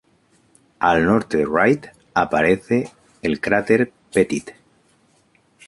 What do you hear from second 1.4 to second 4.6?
Wright aparece el cráter Pettit.